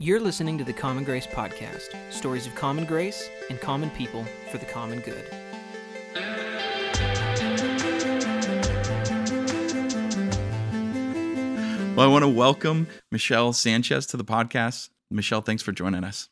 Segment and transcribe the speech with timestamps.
[0.00, 4.58] You're listening to the Common Grace Podcast stories of common grace and common people for
[4.58, 5.24] the common good.
[11.96, 14.90] Well, I want to welcome Michelle Sanchez to the podcast.
[15.10, 16.28] Michelle, thanks for joining us.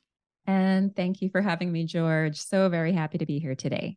[0.47, 2.41] And thank you for having me, George.
[2.41, 3.97] So very happy to be here today.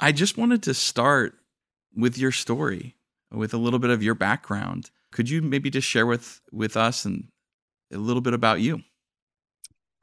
[0.00, 1.34] I just wanted to start
[1.94, 2.96] with your story,
[3.30, 4.90] with a little bit of your background.
[5.12, 7.28] Could you maybe just share with with us and
[7.92, 8.80] a little bit about you?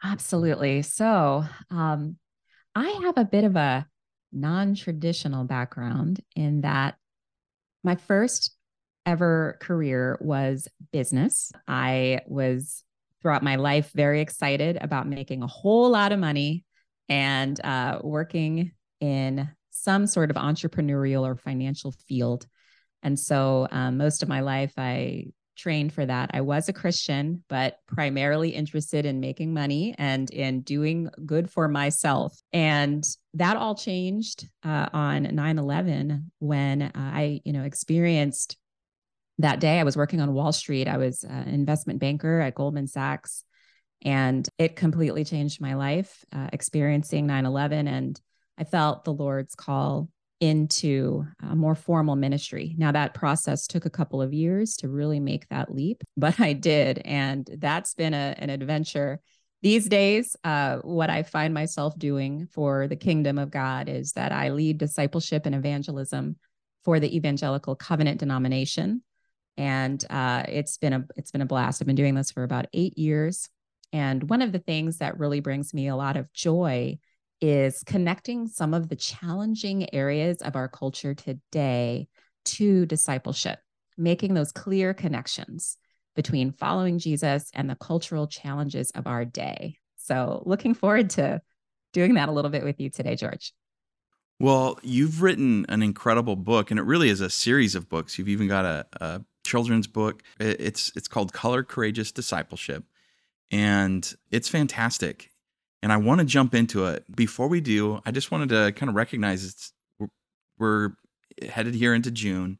[0.03, 0.81] Absolutely.
[0.81, 2.17] So, um,
[2.75, 3.87] I have a bit of a
[4.31, 6.95] non-traditional background in that
[7.83, 8.55] my first
[9.05, 11.51] ever career was business.
[11.67, 12.83] I was
[13.21, 16.65] throughout my life very excited about making a whole lot of money
[17.07, 22.45] and uh, working in some sort of entrepreneurial or financial field.
[23.03, 26.31] And so um, most of my life, I trained for that.
[26.33, 31.67] I was a Christian, but primarily interested in making money and in doing good for
[31.67, 32.37] myself.
[32.53, 33.03] And
[33.33, 38.57] that all changed uh, on 9 11 when uh, I, you know, experienced
[39.39, 39.79] that day.
[39.79, 40.87] I was working on Wall Street.
[40.87, 43.43] I was an investment banker at Goldman Sachs.
[44.03, 47.87] And it completely changed my life, uh, experiencing 9 11.
[47.87, 48.19] And
[48.57, 52.75] I felt the Lord's call into a more formal ministry.
[52.77, 56.53] Now, that process took a couple of years to really make that leap, but I
[56.53, 57.01] did.
[57.05, 59.21] And that's been a, an adventure.
[59.61, 64.31] These days, uh, what I find myself doing for the kingdom of God is that
[64.31, 66.35] I lead discipleship and evangelism
[66.83, 69.01] for the Evangelical Covenant denomination,
[69.57, 71.81] and uh, it's been a it's been a blast.
[71.81, 73.49] I've been doing this for about eight years,
[73.91, 76.99] and one of the things that really brings me a lot of joy
[77.41, 82.07] is connecting some of the challenging areas of our culture today
[82.45, 83.59] to discipleship,
[83.97, 85.77] making those clear connections
[86.15, 89.77] between following Jesus and the cultural challenges of our day.
[89.97, 91.41] So, looking forward to
[91.93, 93.53] doing that a little bit with you today, George.
[94.39, 98.17] Well, you've written an incredible book, and it really is a series of books.
[98.17, 100.23] You've even got a, a children's book.
[100.39, 102.83] It's it's called Color Courageous Discipleship,
[103.49, 105.31] and it's fantastic
[105.85, 107.03] and I want to jump into it.
[107.15, 109.71] Before we do, I just wanted to kind of recognize it's
[110.57, 110.93] we're,
[111.47, 112.57] headed here into June,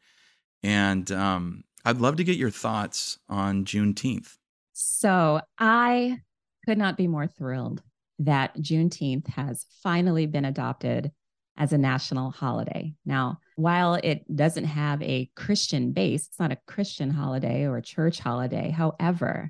[0.62, 4.36] and um, I'd love to get your thoughts on Juneteenth.
[4.74, 6.20] So I
[6.68, 7.82] could not be more thrilled
[8.20, 11.12] that Juneteenth has finally been adopted
[11.58, 12.94] as a national holiday.
[13.08, 17.82] Now, while it doesn't have a Christian base, it's not a Christian holiday or a
[17.82, 18.70] church holiday.
[18.70, 19.50] However,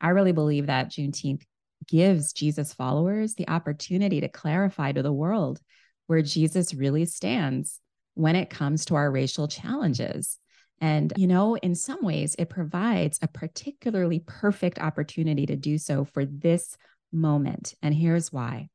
[0.00, 1.42] I really believe that Juneteenth
[1.88, 5.60] gives Jesus followers the opportunity to clarify to the world
[6.06, 7.80] where Jesus really stands
[8.14, 10.38] when it comes to our racial challenges.
[10.80, 16.04] And, you know, in some ways, it provides a particularly perfect opportunity to do so
[16.04, 16.76] for this
[17.12, 17.74] moment.
[17.82, 18.68] And here's why.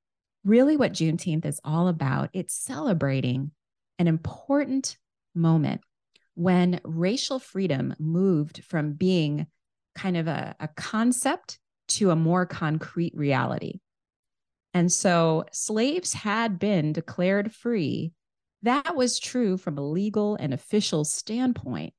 [0.43, 3.51] Really, what Juneteenth is all about, it's celebrating
[3.99, 4.97] an important
[5.35, 5.81] moment
[6.33, 9.45] when racial freedom moved from being
[9.93, 11.59] kind of a, a concept
[11.95, 13.79] to a more concrete reality.
[14.73, 18.13] And so slaves had been declared free.
[18.63, 21.93] That was true from a legal and official standpoint,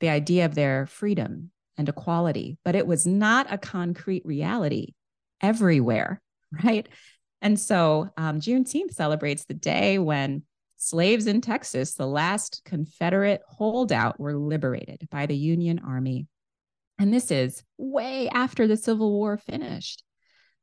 [0.00, 4.94] the idea of their freedom and equality, but it was not a concrete reality
[5.40, 6.20] everywhere,
[6.64, 6.88] right?
[7.40, 10.42] And so um, Juneteenth celebrates the day when
[10.76, 16.26] slaves in Texas, the last Confederate holdout, were liberated by the Union Army
[17.02, 20.04] and this is way after the Civil War finished.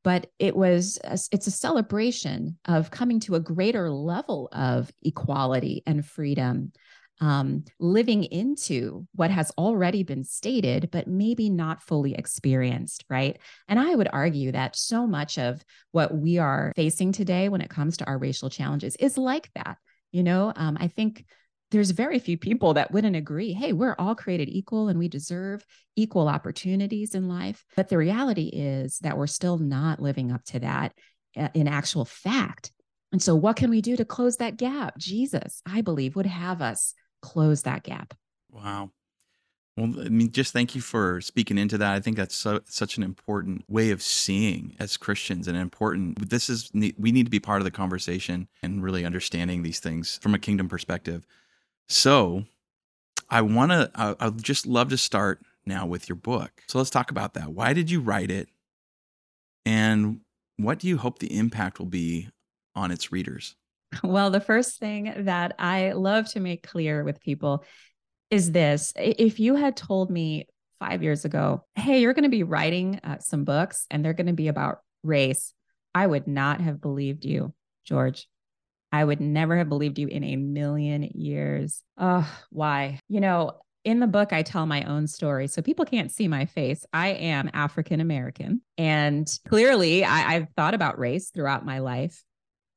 [0.06, 5.84] But it was, a, it's a celebration of coming to a greater level of equality
[5.86, 6.72] and freedom,
[7.20, 13.38] um, living into what has already been stated, but maybe not fully experienced, right?
[13.68, 15.62] And I would argue that so much of
[15.92, 19.76] what we are facing today when it comes to our racial challenges is like that.
[20.14, 21.26] You know, um, I think
[21.72, 25.66] there's very few people that wouldn't agree hey we're all created equal and we deserve
[26.00, 27.66] equal opportunities in life.
[27.76, 30.94] But the reality is that we're still not living up to that
[31.38, 32.72] uh, in actual fact.
[33.12, 34.98] And so what can we do to close that gap?
[34.98, 38.14] Jesus i believe would have us close that gap.
[38.50, 38.92] Wow.
[39.76, 41.94] Well i mean just thank you for speaking into that.
[41.94, 46.50] I think that's so, such an important way of seeing as christians and important this
[46.50, 50.34] is we need to be part of the conversation and really understanding these things from
[50.34, 51.26] a kingdom perspective
[51.90, 52.46] so
[53.30, 56.52] I want to, I'd just love to start now with your book.
[56.68, 57.50] So let's talk about that.
[57.52, 58.50] Why did you write it?
[59.66, 60.22] And
[60.58, 62.30] what do you hope the impact will be
[62.76, 63.56] on its readers?
[64.04, 67.64] Well, the first thing that I love to make clear with people
[68.30, 70.48] is this if you had told me
[70.80, 74.28] five years ago, hey, you're going to be writing uh, some books and they're going
[74.28, 75.54] to be about race,
[75.96, 77.54] I would not have believed you,
[77.84, 78.28] George.
[78.92, 81.84] I would never have believed you in a million years.
[81.98, 83.00] Oh, why?
[83.08, 85.48] You know, in the book, I tell my own story.
[85.48, 86.86] So people can't see my face.
[86.92, 88.62] I am African American.
[88.78, 92.24] And clearly, I, have thought about race throughout my life.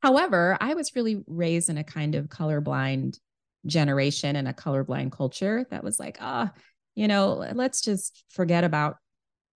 [0.00, 3.18] However, I was really raised in a kind of colorblind
[3.66, 6.60] generation and a colorblind culture that was like, ah, oh,
[6.94, 8.96] you know, let's just forget about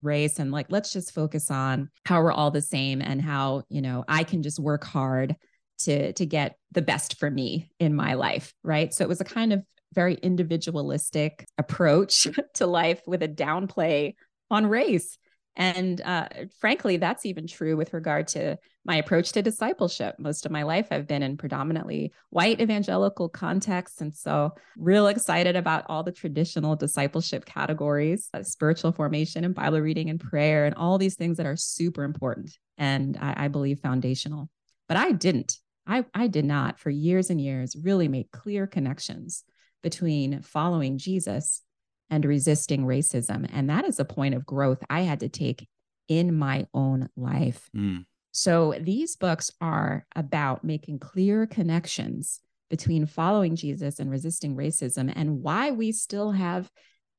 [0.02, 3.82] race and like, let's just focus on how we're all the same and how, you
[3.82, 5.36] know, I can just work hard
[5.78, 9.24] to to get the best for me in my life right so it was a
[9.24, 9.62] kind of
[9.94, 14.14] very individualistic approach to life with a downplay
[14.50, 15.18] on race
[15.56, 16.28] and uh,
[16.60, 20.14] frankly, that's even true with regard to my approach to discipleship.
[20.18, 24.02] Most of my life, I've been in predominantly white evangelical contexts.
[24.02, 29.80] And so, real excited about all the traditional discipleship categories uh, spiritual formation and Bible
[29.80, 33.80] reading and prayer, and all these things that are super important and I, I believe
[33.80, 34.50] foundational.
[34.88, 35.58] But I didn't.
[35.86, 39.44] I, I did not, for years and years, really make clear connections
[39.82, 41.62] between following Jesus
[42.10, 43.48] and resisting racism.
[43.52, 45.68] And that is a point of growth I had to take
[46.08, 47.68] in my own life.
[47.76, 48.04] Mm.
[48.32, 55.42] So these books are about making clear connections between following Jesus and resisting racism and
[55.42, 56.70] why we still have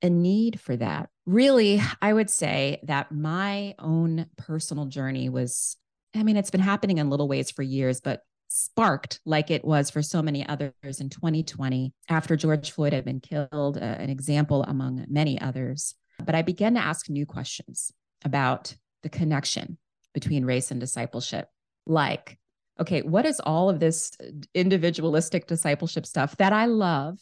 [0.01, 1.09] a need for that.
[1.25, 5.75] Really, I would say that my own personal journey was,
[6.13, 9.89] I mean, it's been happening in little ways for years, but sparked like it was
[9.89, 14.63] for so many others in 2020 after George Floyd had been killed, uh, an example
[14.63, 15.95] among many others.
[16.23, 17.91] But I began to ask new questions
[18.23, 19.77] about the connection
[20.13, 21.47] between race and discipleship.
[21.85, 22.39] Like,
[22.79, 24.11] okay, what does all of this
[24.53, 27.19] individualistic discipleship stuff that I love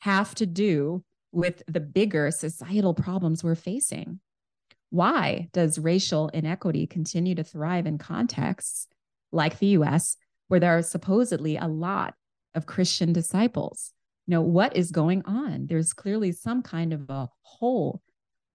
[0.00, 4.20] have to do with the bigger societal problems we're facing?
[4.90, 8.86] Why does racial inequity continue to thrive in contexts
[9.32, 10.16] like the US
[10.48, 12.14] where there are supposedly a lot
[12.54, 13.92] of Christian disciples.
[14.26, 15.66] You know, what is going on?
[15.66, 18.02] There's clearly some kind of a hole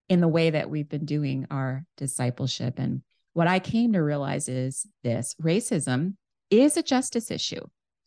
[0.09, 2.77] in the way that we've been doing our discipleship.
[2.77, 3.01] And
[3.33, 6.15] what I came to realize is this racism
[6.49, 7.61] is a justice issue,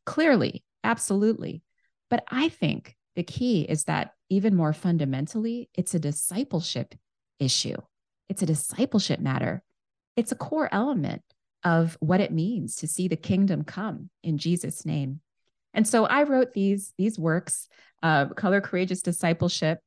[0.04, 1.62] clearly, absolutely.
[2.10, 6.94] But I think the key is that even more fundamentally, it's a discipleship
[7.40, 7.76] issue.
[8.28, 9.62] It's a discipleship matter.
[10.16, 11.22] It's a core element
[11.66, 15.20] of what it means to see the kingdom come in Jesus' name.
[15.74, 17.68] And so I wrote these, these works,
[18.04, 19.80] uh, Color Courageous Discipleship,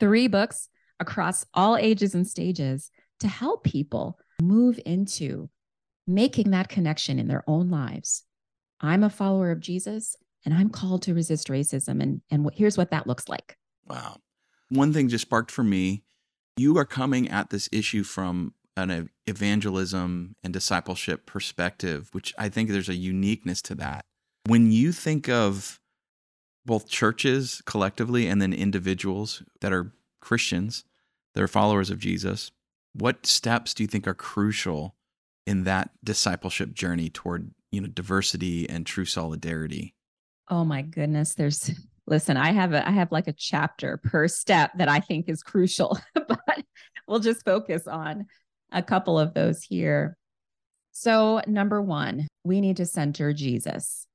[0.00, 2.90] three books across all ages and stages
[3.20, 5.50] to help people move into
[6.06, 8.22] making that connection in their own lives.
[8.80, 10.16] I'm a follower of Jesus
[10.46, 12.02] and I'm called to resist racism.
[12.02, 13.58] And, and here's what that looks like.
[13.86, 14.16] Wow.
[14.70, 16.02] One thing just sparked for me
[16.56, 22.70] you are coming at this issue from an evangelism and discipleship perspective, which I think
[22.70, 24.04] there's a uniqueness to that.
[24.46, 25.80] When you think of
[26.66, 30.84] both churches collectively and then individuals that are Christians,
[31.34, 32.50] that are followers of Jesus,
[32.94, 34.94] what steps do you think are crucial
[35.46, 39.94] in that discipleship journey toward, you know, diversity and true solidarity?
[40.48, 41.70] Oh my goodness, there's
[42.06, 45.42] listen, I have a I have like a chapter per step that I think is
[45.42, 46.64] crucial, but
[47.08, 48.26] we'll just focus on
[48.74, 50.16] a couple of those here.
[50.92, 54.06] So, number one, we need to center Jesus.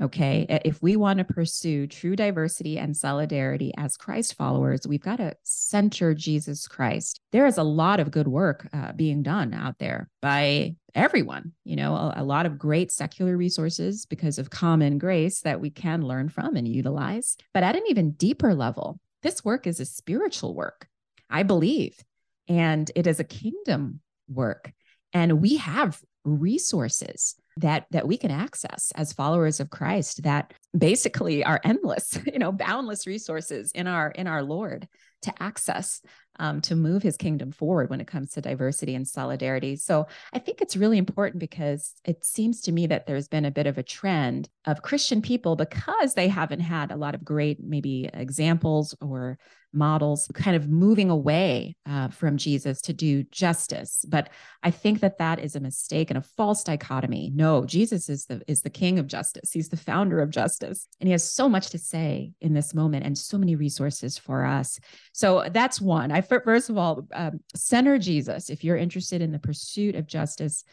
[0.00, 0.46] Okay.
[0.64, 5.34] If we want to pursue true diversity and solidarity as Christ followers, we've got to
[5.42, 7.18] center Jesus Christ.
[7.32, 11.76] There is a lot of good work uh, being done out there by everyone, you
[11.76, 16.02] know, a, a lot of great secular resources because of common grace that we can
[16.02, 17.38] learn from and utilize.
[17.54, 20.88] But at an even deeper level, this work is a spiritual work.
[21.30, 22.04] I believe
[22.48, 24.72] and it is a kingdom work.
[25.12, 31.44] And we have resources that that we can access as followers of Christ that basically
[31.44, 34.88] are endless you know boundless resources in our in our Lord
[35.22, 36.02] to access
[36.38, 39.76] um, to move his kingdom forward when it comes to diversity and solidarity.
[39.76, 43.50] So I think it's really important because it seems to me that there's been a
[43.50, 47.62] bit of a trend of Christian people because they haven't had a lot of great
[47.62, 49.38] maybe examples or
[49.72, 54.04] models kind of moving away uh, from Jesus to do justice.
[54.08, 54.30] But
[54.62, 57.30] I think that that is a mistake and a false dichotomy.
[57.34, 59.52] No, Jesus is the is the king of justice.
[59.52, 60.65] He's the founder of justice,
[61.00, 64.44] and he has so much to say in this moment and so many resources for
[64.44, 64.78] us.
[65.12, 66.12] So that's one.
[66.12, 70.64] I first of all um, center Jesus if you're interested in the pursuit of justice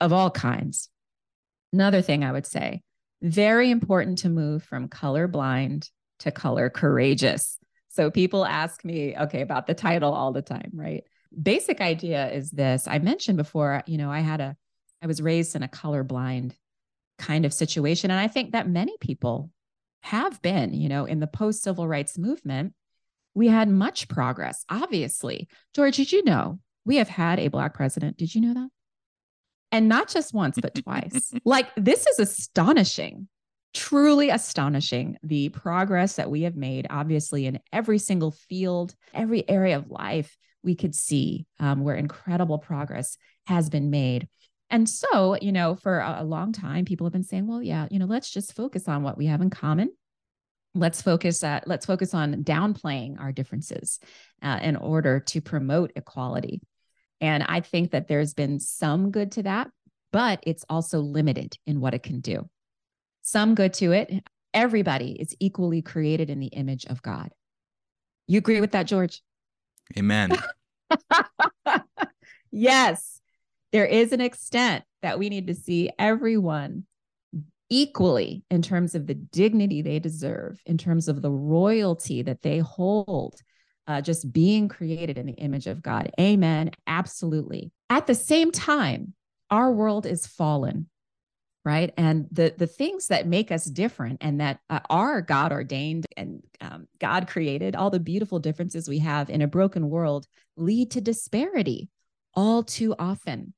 [0.00, 0.88] of all kinds.
[1.72, 2.82] Another thing I would say,
[3.22, 5.88] very important to move from color blind
[6.20, 7.58] to color courageous.
[7.88, 11.04] So people ask me, okay, about the title all the time, right?
[11.40, 12.86] Basic idea is this.
[12.86, 14.56] I mentioned before, you know, I had a,
[15.02, 16.52] I was raised in a colorblind
[17.18, 18.10] kind of situation.
[18.10, 19.50] And I think that many people
[20.02, 22.74] have been, you know, in the post civil rights movement,
[23.34, 24.64] we had much progress.
[24.68, 28.16] Obviously, George, did you know we have had a Black president?
[28.16, 28.68] Did you know that?
[29.72, 31.32] And not just once, but twice.
[31.44, 33.28] like, this is astonishing,
[33.72, 39.76] truly astonishing the progress that we have made, obviously, in every single field, every area
[39.76, 40.36] of life.
[40.62, 44.28] We could see um, where incredible progress has been made.
[44.70, 47.98] And so, you know, for a, long time, people have been saying, well, yeah, you
[47.98, 49.92] know, let's just focus on what we have in common.
[50.74, 54.00] Let's focus at let's focus on downplaying our differences
[54.42, 56.60] uh, in order to promote equality.
[57.20, 59.70] And i think that there's been some good to that
[60.14, 62.48] but it's also limited in what it can do.
[63.22, 67.30] Some good to it everybody is equally created in the image of god.
[68.28, 69.22] You agree with that george?
[69.98, 70.30] Amen.
[72.56, 73.13] Yes
[73.74, 76.84] there is an extent that we need to see everyone
[77.68, 82.60] equally in terms of the dignity they deserve, in terms of the royalty that they
[82.60, 83.34] hold,
[83.88, 86.08] uh, just being created in the image of God.
[86.20, 86.70] Amen.
[86.86, 87.72] Absolutely.
[87.90, 89.12] At the same time,
[89.50, 90.88] our world is fallen
[91.64, 96.06] right and the the things that make us different and that uh, are god ordained
[96.16, 100.26] and um, god created all the beautiful differences we have in a broken world
[100.56, 101.88] lead to disparity
[102.34, 103.54] all too often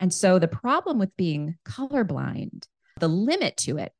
[0.00, 2.66] and so the problem with being colorblind
[2.98, 3.92] the limit to it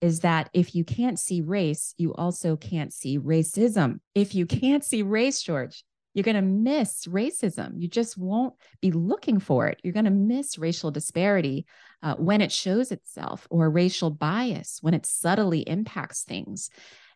[0.00, 4.00] is that if you can't see race, you also can't see racism.
[4.14, 5.82] If you can't see race, George,
[6.12, 7.72] you're going to miss racism.
[7.76, 9.80] You just won't be looking for it.
[9.82, 11.66] You're going to miss racial disparity
[12.02, 16.70] uh, when it shows itself or racial bias when it subtly impacts things.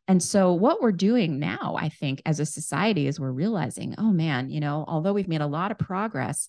[0.09, 4.11] And so, what we're doing now, I think, as a society, is we're realizing, oh
[4.11, 6.49] man, you know, although we've made a lot of progress,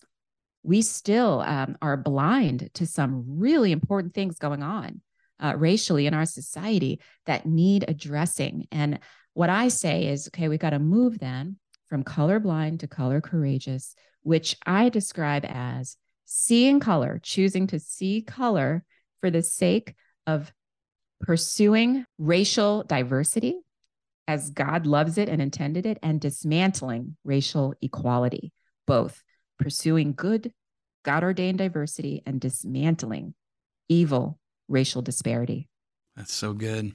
[0.63, 5.01] we still um, are blind to some really important things going on
[5.39, 8.67] uh, racially in our society that need addressing.
[8.71, 8.99] And
[9.33, 13.95] what I say is, okay, we've got to move then from colorblind to color courageous,
[14.21, 18.83] which I describe as seeing color, choosing to see color
[19.21, 19.95] for the sake
[20.27, 20.51] of
[21.21, 23.59] pursuing racial diversity
[24.27, 28.53] as God loves it and intended it, and dismantling racial equality,
[28.85, 29.23] both
[29.59, 30.51] pursuing good,
[31.03, 33.33] God ordained diversity and dismantling
[33.87, 35.67] evil racial disparity.
[36.15, 36.93] That's so good.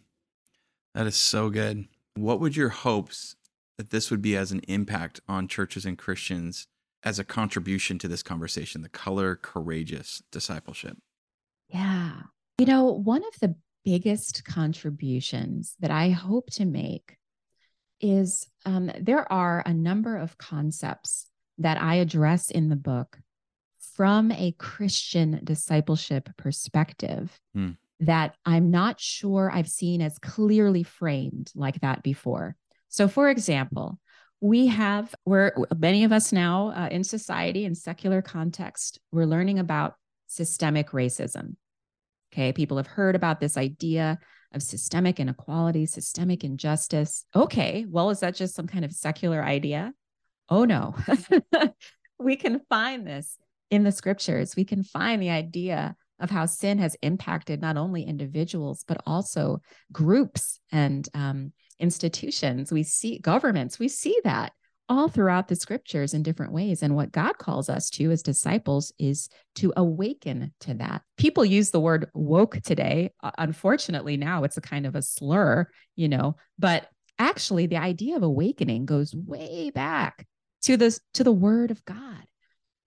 [0.95, 1.87] That is so good.
[2.15, 3.37] What would your hopes
[3.79, 6.69] that this would be as an impact on churches and Christians
[7.03, 10.97] as a contribution to this conversation, the color courageous discipleship?
[11.69, 12.13] Yeah.
[12.59, 17.17] You know, one of the biggest contributions that I hope to make
[18.01, 21.27] is um, there are a number of concepts
[21.59, 23.19] that I address in the book
[23.97, 27.71] from a Christian discipleship perspective hmm.
[28.01, 32.57] that I'm not sure I've seen as clearly framed like that before.
[32.89, 33.99] So, for example,
[34.41, 39.59] we have, we're many of us now uh, in society in secular context, we're learning
[39.59, 39.95] about
[40.27, 41.57] systemic racism.
[42.33, 44.19] Okay, people have heard about this idea
[44.53, 47.25] of systemic inequality, systemic injustice.
[47.35, 49.93] Okay, well, is that just some kind of secular idea?
[50.49, 50.95] Oh no,
[52.19, 53.39] we can find this
[53.71, 54.57] in the scriptures.
[54.57, 59.61] We can find the idea of how sin has impacted not only individuals, but also
[59.93, 62.73] groups and um, institutions.
[62.73, 64.53] We see governments, we see that
[64.89, 66.83] all throughout the scriptures in different ways.
[66.83, 71.03] And what God calls us to as disciples is to awaken to that.
[71.17, 73.11] People use the word woke today.
[73.39, 76.87] Unfortunately, now it's a kind of a slur, you know, but
[77.19, 80.27] actually the idea of awakening goes way back
[80.65, 82.25] to this to the word of God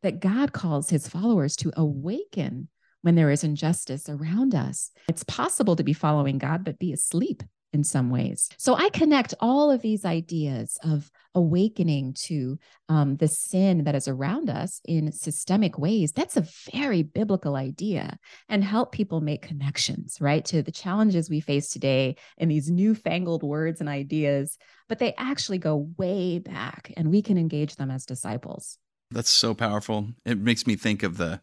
[0.04, 2.70] that God calls his followers to awaken
[3.02, 4.92] when there is injustice around us.
[5.08, 7.44] It's possible to be following God but be asleep
[7.74, 8.50] in some ways.
[8.58, 12.58] So I connect all of these ideas of awakening to
[12.90, 16.12] um, the sin that is around us in systemic ways.
[16.12, 18.18] That's a very biblical idea
[18.50, 23.44] and help people make connections, right, to the challenges we face today in these newfangled
[23.44, 24.58] words and ideas,
[24.90, 28.80] but they actually go way back and we can engage them as disciples.
[29.12, 30.10] That's so powerful.
[30.26, 31.40] It makes me think of the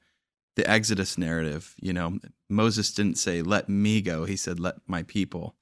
[0.56, 1.74] the Exodus narrative.
[1.80, 5.56] You know, Moses didn't say, "Let me go." He said, "Let my people."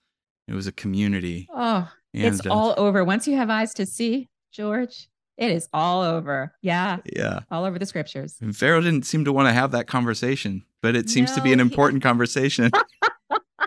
[0.49, 1.49] It was a community.
[1.55, 3.05] Oh, and, it's uh, all over.
[3.05, 6.55] Once you have eyes to see, George, it is all over.
[6.63, 6.99] Yeah.
[7.15, 7.41] Yeah.
[7.51, 8.37] All over the scriptures.
[8.41, 11.43] And Pharaoh didn't seem to want to have that conversation, but it seems no, to
[11.43, 12.07] be an important he...
[12.09, 12.71] conversation.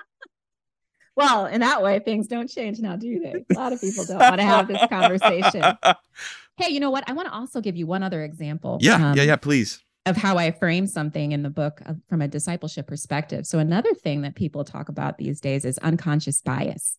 [1.15, 3.45] well, in that way, things don't change now, do they?
[3.55, 5.77] A lot of people don't want to have this conversation.
[6.57, 7.03] Hey, you know what?
[7.09, 8.77] I want to also give you one other example.
[8.79, 9.83] Yeah, um, yeah, yeah, please.
[10.05, 13.45] Of how I frame something in the book from a discipleship perspective.
[13.45, 16.97] So, another thing that people talk about these days is unconscious bias.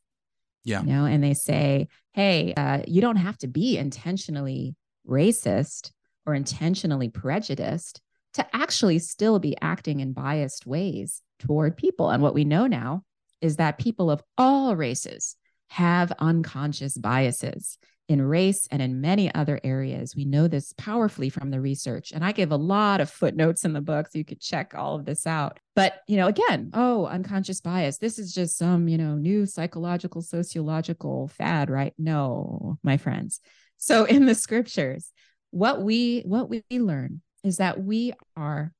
[0.67, 0.81] Yeah.
[0.81, 4.75] You know, and they say, hey, uh, you don't have to be intentionally
[5.09, 5.93] racist
[6.27, 8.01] or intentionally prejudiced
[8.35, 12.11] to actually still be acting in biased ways toward people.
[12.11, 13.05] And what we know now
[13.41, 15.37] is that people of all races
[15.69, 20.15] have unconscious biases in race and in many other areas.
[20.15, 22.13] We know this powerfully from the research.
[22.13, 24.95] And I give a lot of footnotes in the book so you could check all
[24.95, 25.59] of this out.
[25.75, 27.99] But, you know, again, oh, unconscious bias.
[27.99, 31.95] This is just some, you know, new psychological, sociological fad, right?
[31.99, 33.41] No, my friends.
[33.77, 35.13] So in the scriptures,
[35.51, 38.73] what we what we learn is that we are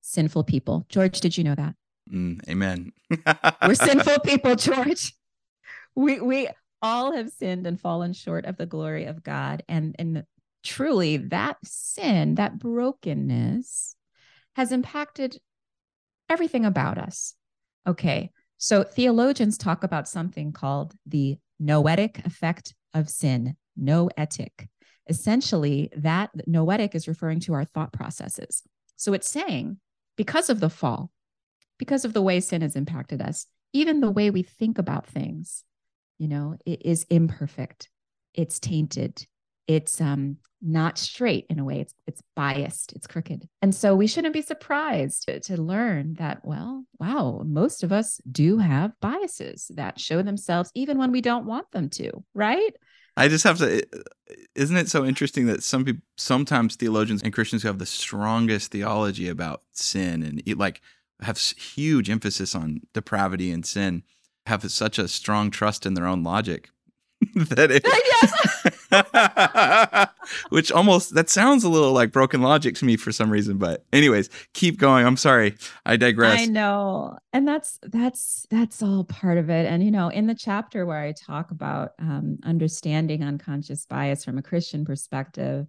[0.00, 0.86] sinful people.
[0.88, 1.74] George, did you know that?
[2.12, 2.92] Mm, amen.
[3.66, 5.14] We're sinful people, George.
[5.94, 6.48] We we
[6.84, 9.62] all have sinned and fallen short of the glory of God.
[9.68, 10.24] And, and
[10.62, 13.96] truly, that sin, that brokenness
[14.54, 15.38] has impacted
[16.28, 17.34] everything about us.
[17.86, 18.30] Okay.
[18.58, 24.68] So theologians talk about something called the noetic effect of sin, noetic.
[25.08, 28.62] Essentially, that noetic is referring to our thought processes.
[28.96, 29.78] So it's saying
[30.16, 31.10] because of the fall,
[31.78, 35.64] because of the way sin has impacted us, even the way we think about things,
[36.18, 37.88] you know it is imperfect.
[38.34, 39.26] It's tainted.
[39.66, 41.80] It's um not straight in a way.
[41.80, 42.92] It's it's biased.
[42.94, 43.48] It's crooked.
[43.62, 48.20] And so we shouldn't be surprised to, to learn that well wow most of us
[48.30, 52.74] do have biases that show themselves even when we don't want them to right?
[53.16, 53.82] I just have to.
[54.54, 58.72] Isn't it so interesting that some people, sometimes theologians and Christians who have the strongest
[58.72, 60.80] theology about sin and like
[61.20, 64.02] have huge emphasis on depravity and sin
[64.46, 66.70] have such a strong trust in their own logic
[67.34, 67.84] that it
[70.50, 73.84] which almost that sounds a little like broken logic to me for some reason but
[73.92, 75.06] anyways keep going.
[75.06, 75.56] I'm sorry.
[75.84, 76.40] I digress.
[76.40, 77.18] I know.
[77.32, 79.66] And that's that's that's all part of it.
[79.66, 84.38] And you know in the chapter where i talk about um, understanding unconscious bias from
[84.38, 85.66] a christian perspective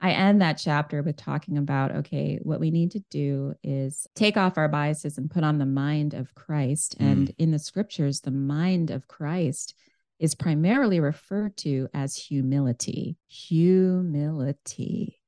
[0.00, 4.36] I end that chapter with talking about okay, what we need to do is take
[4.36, 6.98] off our biases and put on the mind of Christ.
[6.98, 7.12] Mm.
[7.12, 9.74] And in the scriptures, the mind of Christ
[10.18, 13.16] is primarily referred to as humility.
[13.28, 15.20] Humility.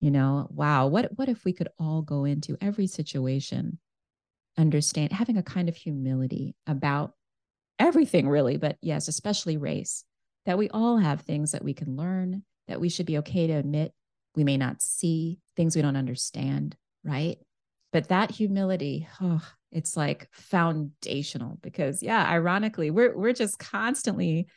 [0.00, 3.78] You know, wow, what what if we could all go into every situation
[4.58, 7.12] understand having a kind of humility about
[7.78, 10.04] everything really, but yes, especially race.
[10.46, 13.54] That we all have things that we can learn that we should be okay to
[13.54, 13.92] admit
[14.34, 17.38] we may not see things we don't understand, right?
[17.92, 24.48] But that humility, oh, it's like foundational because yeah, ironically, we're we're just constantly,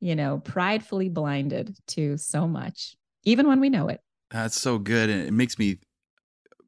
[0.00, 4.00] you know, pridefully blinded to so much, even when we know it.
[4.30, 5.10] That's so good.
[5.10, 5.78] And it makes me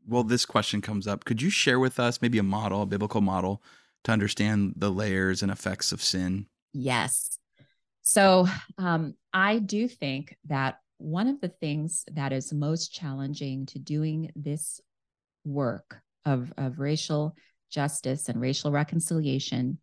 [0.07, 1.25] well, this question comes up.
[1.27, 3.63] Could you share with us maybe a model, a biblical model
[4.05, 6.47] to understand the layers and effects of sin?
[6.73, 7.39] Yes.
[8.03, 13.79] So um, I do think that one of the things that is most challenging to
[13.79, 14.81] doing this
[15.45, 17.35] work of, of racial
[17.71, 19.79] justice and racial reconciliation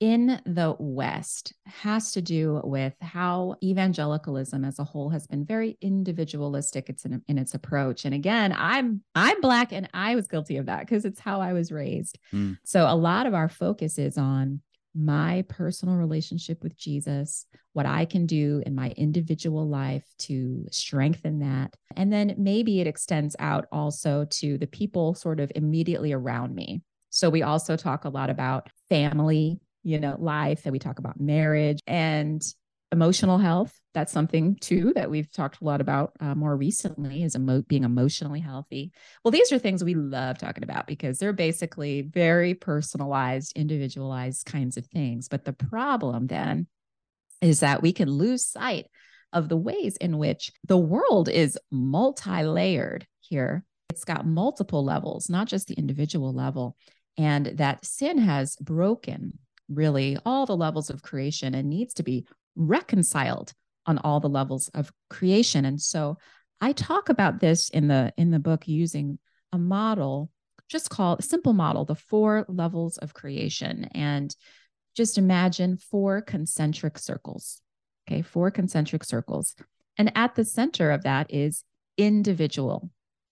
[0.00, 5.78] in the West has to do with how evangelicalism as a whole has been very
[5.80, 8.04] individualistic it's in, in its approach.
[8.04, 11.52] And again, I'm I'm black and I was guilty of that because it's how I
[11.52, 12.18] was raised.
[12.32, 12.58] Mm.
[12.64, 14.60] So a lot of our focus is on
[14.94, 21.40] my personal relationship with Jesus, what I can do in my individual life to strengthen
[21.40, 21.74] that.
[21.96, 26.82] And then maybe it extends out also to the people sort of immediately around me.
[27.10, 31.20] So we also talk a lot about family, you know, life, and we talk about
[31.20, 32.42] marriage and
[32.94, 33.78] emotional health.
[33.92, 37.84] That's something too that we've talked a lot about uh, more recently is emo- being
[37.84, 38.92] emotionally healthy.
[39.22, 44.76] Well these are things we love talking about because they're basically very personalized individualized kinds
[44.76, 45.28] of things.
[45.28, 46.68] But the problem then
[47.42, 48.86] is that we can lose sight
[49.32, 53.64] of the ways in which the world is multi-layered here.
[53.90, 56.76] It's got multiple levels not just the individual level.
[57.18, 62.26] And that sin has broken really all the levels of creation and needs to be
[62.56, 63.52] reconciled
[63.86, 65.64] on all the levels of creation.
[65.64, 66.18] And so
[66.60, 69.18] i talk about this in the in the book using
[69.52, 70.30] a model
[70.68, 74.34] just called a simple model the four levels of creation and
[74.96, 77.60] just imagine four concentric circles
[78.06, 78.22] okay?
[78.22, 79.54] Four concentric circles.
[79.96, 81.64] And at the center of that is
[81.96, 82.90] individual.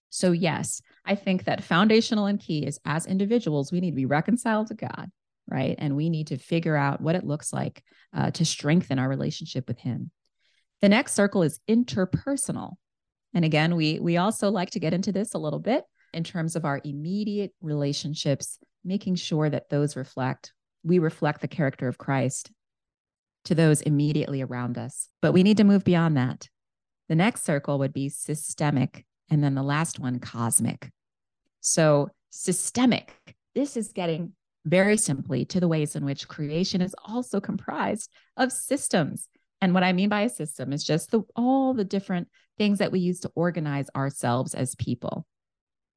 [0.09, 4.05] So yes i think that foundational and key is as individuals we need to be
[4.05, 5.09] reconciled to god
[5.47, 5.75] right?
[5.77, 7.83] And we need to figure out what it looks like
[8.15, 10.11] uh, to strengthen our relationship with Him.
[10.81, 12.73] The next circle is interpersonal.
[13.33, 16.55] And again, we we also like to get into this a little bit in terms
[16.55, 20.53] of our immediate relationships, making sure that those reflect
[20.83, 22.51] we reflect the character of Christ
[23.45, 25.09] to those immediately around us.
[25.21, 26.49] But we need to move beyond that.
[27.09, 30.89] The next circle would be systemic, and then the last one, cosmic.
[31.61, 33.13] So, systemic,
[33.55, 34.33] this is getting
[34.65, 39.27] very simply to the ways in which creation is also comprised of systems.
[39.61, 42.91] And what I mean by a system is just the, all the different things that
[42.91, 45.25] we use to organize ourselves as people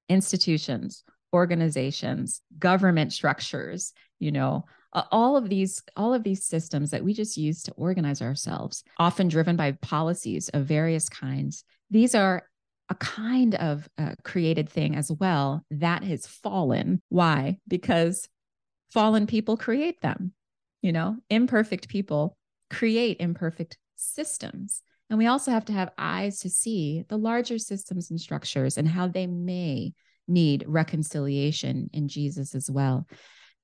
[0.08, 1.02] institutions,
[1.32, 4.64] organizations, government structures, you know,
[5.10, 9.28] all of these all of these systems that we just use to organize ourselves, often
[9.28, 11.64] driven by policies of various kinds.
[11.90, 12.44] These are
[12.88, 17.02] a kind of uh, created thing as well that has fallen.
[17.08, 17.58] Why?
[17.68, 18.28] Because
[18.92, 20.32] fallen people create them.
[20.82, 22.36] You know, imperfect people
[22.70, 24.82] create imperfect systems.
[25.08, 28.88] And we also have to have eyes to see the larger systems and structures and
[28.88, 29.92] how they may
[30.28, 33.06] need reconciliation in Jesus as well.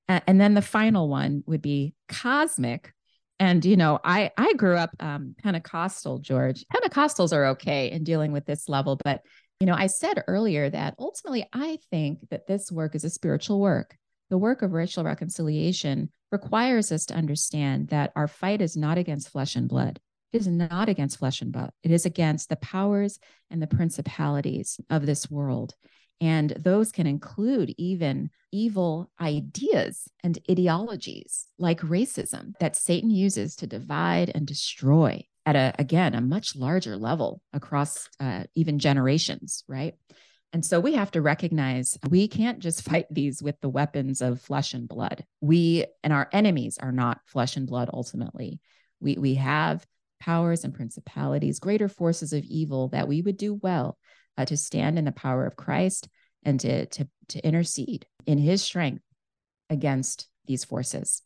[0.07, 2.93] And then the final one would be cosmic.
[3.39, 6.65] And you know, I I grew up um, Pentecostal, George.
[6.73, 9.21] Pentecostals are okay in dealing with this level, but
[9.59, 13.59] you know, I said earlier that ultimately I think that this work is a spiritual
[13.59, 13.95] work.
[14.29, 19.29] The work of racial reconciliation requires us to understand that our fight is not against
[19.29, 19.99] flesh and blood.
[20.31, 21.71] It is not against flesh and blood.
[21.83, 23.19] It is against the powers
[23.51, 25.75] and the principalities of this world.
[26.19, 33.67] And those can include even evil ideas and ideologies like racism that Satan uses to
[33.67, 39.95] divide and destroy at a, again, a much larger level across uh, even generations, right?
[40.53, 44.39] And so we have to recognize we can't just fight these with the weapons of
[44.39, 45.25] flesh and blood.
[45.41, 48.59] We and our enemies are not flesh and blood ultimately.
[48.99, 49.85] We, we have
[50.19, 53.97] powers and principalities, greater forces of evil that we would do well
[54.37, 56.07] uh, to stand in the power of Christ
[56.43, 59.03] and to, to, to intercede in his strength
[59.71, 61.23] against these forces.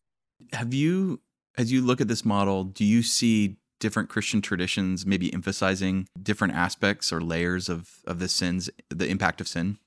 [0.53, 1.21] Have you,
[1.57, 6.53] as you look at this model, do you see different Christian traditions maybe emphasizing different
[6.53, 9.77] aspects or layers of, of the sins, the impact of sin?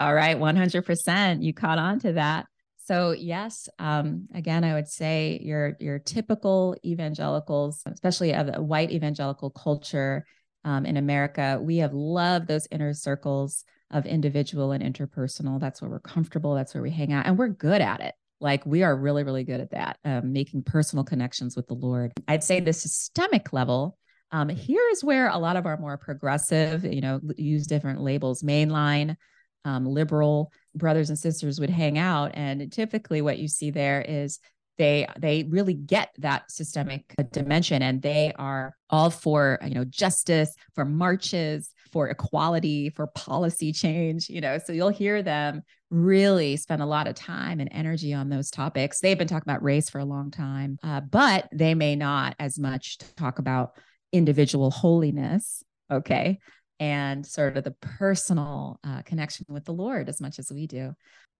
[0.00, 1.42] All right, 100%.
[1.42, 2.46] You caught on to that.
[2.84, 9.48] So yes, um, again, I would say your your typical evangelicals, especially of white evangelical
[9.48, 10.26] culture,
[10.64, 15.60] um, in America, we have loved those inner circles of individual and interpersonal.
[15.60, 16.54] That's where we're comfortable.
[16.54, 18.14] That's where we hang out, and we're good at it.
[18.40, 22.12] Like we are really, really good at that, um, making personal connections with the Lord.
[22.28, 23.96] I'd say the systemic level.
[24.32, 28.42] Um, here is where a lot of our more progressive, you know, use different labels,
[28.42, 29.16] mainline,
[29.64, 32.32] um, liberal brothers and sisters would hang out.
[32.34, 34.40] And typically, what you see there is
[34.76, 40.52] they they really get that systemic dimension and they are all for you know justice
[40.74, 46.82] for marches for equality for policy change you know so you'll hear them really spend
[46.82, 48.98] a lot of time and energy on those topics.
[48.98, 52.58] They've been talking about race for a long time uh, but they may not as
[52.58, 53.78] much talk about
[54.10, 56.40] individual holiness okay
[56.80, 60.92] and sort of the personal uh, connection with the lord as much as we do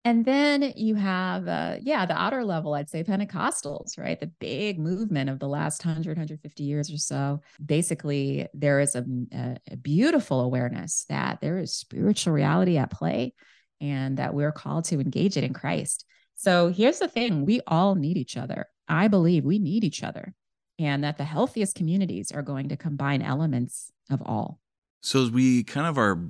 [0.05, 4.21] and then you have, uh, yeah, the outer level, I'd say Pentecostals, right?
[4.21, 7.41] The big movement of the last 100, 150 years or so.
[7.65, 13.33] Basically, there is a, a, a beautiful awareness that there is spiritual reality at play
[13.81, 16.05] and that we're called to engage it in Christ.
[16.37, 18.67] So here's the thing we all need each other.
[18.87, 20.35] I believe we need each other
[20.79, 24.61] and that the healthiest communities are going to combine elements of all.
[25.01, 26.29] So as we kind of are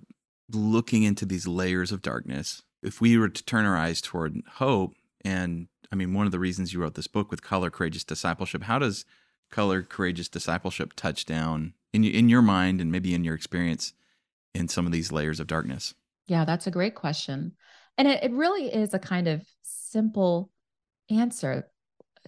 [0.53, 4.95] looking into these layers of darkness, if we were to turn our eyes toward hope,
[5.25, 8.65] and I mean, one of the reasons you wrote this book with Color Courageous Discipleship,
[8.65, 9.05] how does
[9.51, 13.93] Color Courageous Discipleship touch down in in your mind and maybe in your experience
[14.55, 15.95] in some of these layers of darkness?
[16.27, 17.53] Yeah, that's a great question.
[17.97, 20.51] And it, it really is a kind of simple
[21.11, 21.69] answer.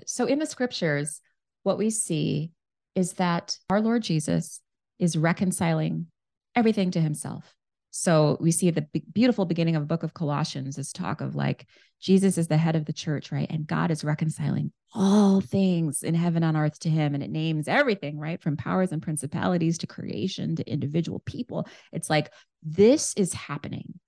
[0.06, 1.20] So in the scriptures,
[1.62, 2.52] what we see
[2.94, 4.60] is that our Lord Jesus
[4.98, 6.06] is reconciling
[6.54, 7.55] everything to himself.
[7.98, 11.66] So we see the beautiful beginning of the book of Colossians, is talk of like
[11.98, 13.46] Jesus is the head of the church, right?
[13.48, 17.14] And God is reconciling all things in heaven on earth to him.
[17.14, 18.40] And it names everything, right?
[18.40, 21.66] From powers and principalities to creation to individual people.
[21.90, 22.30] It's like
[22.62, 23.98] this is happening.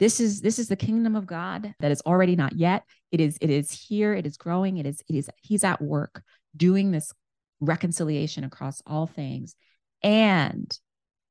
[0.00, 2.82] This is this is the kingdom of God that is already not yet.
[3.12, 6.20] It is it is here, it is growing, it is it is he's at work
[6.56, 7.12] doing this
[7.60, 9.54] reconciliation across all things.
[10.02, 10.76] And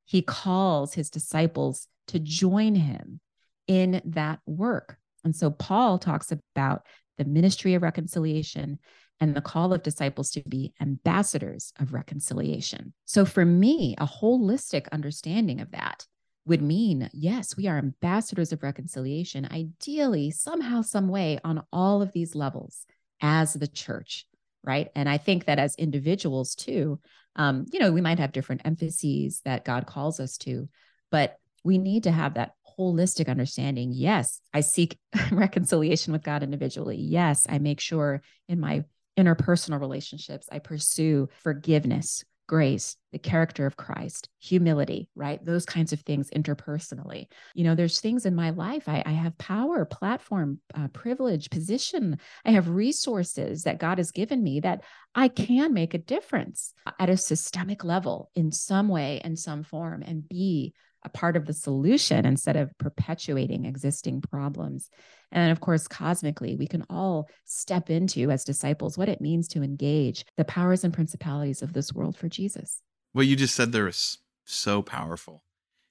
[0.06, 3.20] he calls his disciples to join him
[3.66, 4.98] in that work.
[5.24, 6.86] And so Paul talks about
[7.18, 8.78] the ministry of reconciliation,
[9.20, 12.92] and the call of disciples to be ambassadors of reconciliation.
[13.04, 16.06] So, for me, a holistic understanding of that
[16.44, 22.12] would mean yes, we are ambassadors of reconciliation, ideally, somehow, some way on all of
[22.12, 22.86] these levels
[23.20, 24.26] as the church,
[24.62, 24.88] right?
[24.94, 27.00] And I think that as individuals too,
[27.36, 30.68] um, you know, we might have different emphases that God calls us to,
[31.10, 31.36] but
[31.66, 33.90] we need to have that holistic understanding.
[33.92, 34.98] Yes, I seek
[35.32, 36.96] reconciliation with God individually.
[36.96, 38.84] Yes, I make sure in my
[39.18, 45.44] interpersonal relationships, I pursue forgiveness, grace, the character of Christ, humility, right?
[45.44, 47.26] Those kinds of things interpersonally.
[47.54, 48.88] You know, there's things in my life.
[48.88, 52.18] I, I have power, platform, uh, privilege, position.
[52.44, 54.84] I have resources that God has given me that
[55.16, 60.02] I can make a difference at a systemic level in some way, in some form,
[60.02, 60.74] and be
[61.06, 64.90] a part of the solution instead of perpetuating existing problems.
[65.30, 69.62] And of course, cosmically, we can all step into as disciples what it means to
[69.62, 72.82] engage the powers and principalities of this world for Jesus.
[73.12, 75.44] What you just said there is so powerful.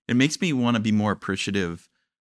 [0.08, 1.89] It makes me want to be more appreciative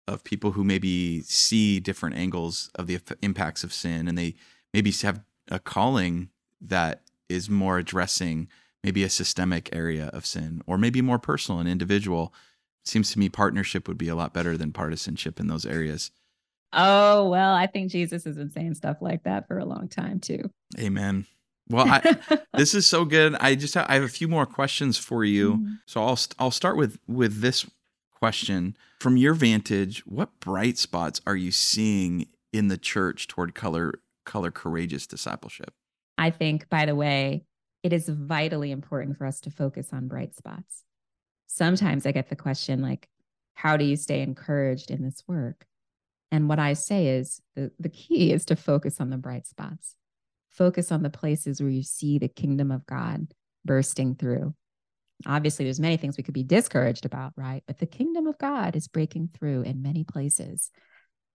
[0.09, 4.35] of people who maybe see different angles of the impacts of sin and they
[4.75, 8.49] maybe have a calling that is more addressing
[8.83, 12.35] maybe a systemic area of sin or maybe more personal and individual
[12.85, 16.11] seems to me partnership would be a lot better than partisanship in those areas.
[16.73, 20.21] Oh, well, I think Jesus has been saying stuff like that for a long time
[20.21, 20.51] too.
[20.79, 21.27] Amen.
[21.69, 23.35] Well, I, this is so good.
[23.37, 25.55] I just have, I have a few more questions for you.
[25.55, 25.73] Mm-hmm.
[25.87, 27.69] So I'll I'll start with with this
[28.15, 28.77] question.
[29.01, 34.51] From your vantage, what bright spots are you seeing in the church toward color color
[34.51, 35.75] courageous discipleship?
[36.17, 37.45] I think by the way,
[37.83, 40.85] it is vitally important for us to focus on bright spots
[41.53, 43.09] sometimes I get the question like,
[43.55, 45.67] how do you stay encouraged in this work?
[46.31, 49.95] And what I say is the, the key is to focus on the bright spots,
[50.49, 53.27] focus on the places where you see the kingdom of God
[53.67, 54.55] bursting through.
[55.27, 57.63] Obviously, there's many things we could be discouraged about, right?
[57.67, 60.71] But the kingdom of God is breaking through in many places.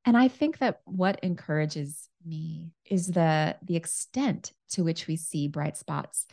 [0.04, 5.48] And I think that what encourages me is the the extent to which we see
[5.48, 6.26] bright spots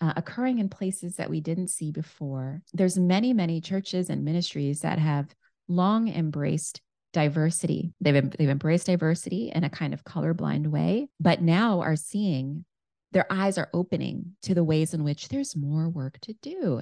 [0.00, 2.62] uh, occurring in places that we didn't see before.
[2.72, 5.34] There's many, many churches and ministries that have
[5.68, 6.80] long embraced
[7.12, 7.92] diversity.
[8.00, 12.64] They've they've embraced diversity in a kind of colorblind way, but now are seeing
[13.12, 16.80] their eyes are opening to the ways in which there's more work to do.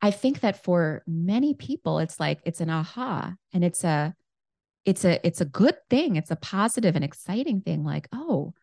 [0.00, 4.14] I think that for many people it's like it's an aha and it's a
[4.84, 6.16] it's a it's a good thing.
[6.16, 8.54] It's a positive and exciting thing like, "Oh,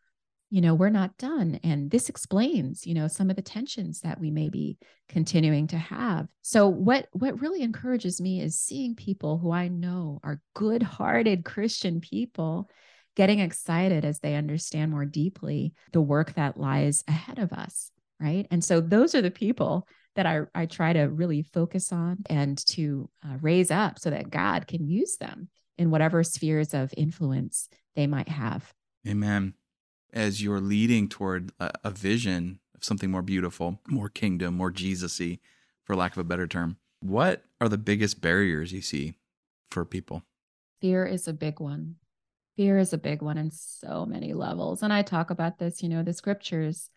[0.49, 4.19] you know we're not done and this explains you know some of the tensions that
[4.19, 4.77] we may be
[5.09, 6.27] continuing to have.
[6.41, 12.01] So what what really encourages me is seeing people who i know are good-hearted christian
[12.01, 12.69] people
[13.15, 18.47] getting excited as they understand more deeply the work that lies ahead of us right?
[18.49, 22.57] And so those are the people that i, I try to really focus on and
[22.67, 27.67] to uh, raise up so that god can use them in whatever spheres of influence
[27.95, 28.73] they might have.
[29.07, 29.53] Amen
[30.15, 35.39] as you're leading toward a, a vision of something more beautiful, more kingdom, more Jesusy,
[35.83, 36.77] for lack of a better term.
[37.01, 39.15] What are the biggest barriers you see
[39.69, 40.23] for people?
[40.81, 41.95] Fear is a big one.
[42.55, 44.81] Fear is a big one in so many levels.
[44.81, 46.89] And I talk about this, you know, the scriptures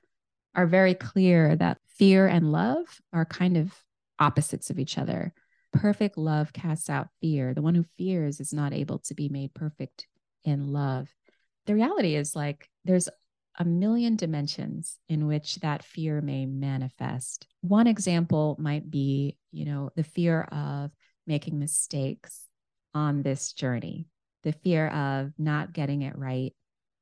[0.54, 3.74] are very clear that fear and love are kind of
[4.20, 5.35] opposites of each other.
[5.72, 7.52] Perfect love casts out fear.
[7.52, 10.07] The one who fears is not able to be made perfect
[10.44, 11.09] in love
[11.68, 13.09] the reality is like there's
[13.59, 17.46] a million dimensions in which that fear may manifest.
[17.61, 20.90] One example might be, you know, the fear of
[21.27, 22.46] making mistakes
[22.94, 24.07] on this journey,
[24.42, 26.55] the fear of not getting it right,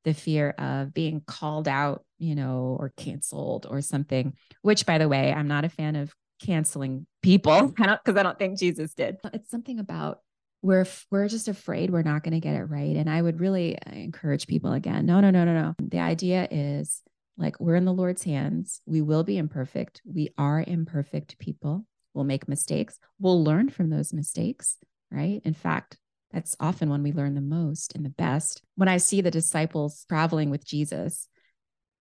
[0.04, 5.08] the fear of being called out, you know, or canceled or something, which by the
[5.08, 9.18] way, I'm not a fan of canceling people because I don't think Jesus did.
[9.32, 10.18] It's something about
[10.66, 13.78] we're we're just afraid we're not going to get it right and i would really
[13.78, 15.74] uh, encourage people again no no no no no.
[15.78, 17.02] The idea is
[17.38, 18.80] like we're in the lord's hands.
[18.84, 20.02] We will be imperfect.
[20.04, 21.86] We are imperfect people.
[22.14, 22.98] We'll make mistakes.
[23.20, 24.76] We'll learn from those mistakes
[25.12, 25.40] right?
[25.44, 25.98] In fact
[26.32, 28.60] that's often when we learn the most and the best.
[28.74, 31.28] When i see the disciples traveling with jesus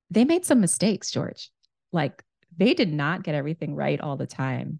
[0.10, 1.52] they made some mistakes george.
[1.92, 2.24] Like
[2.58, 4.80] they did not get everything right all the time.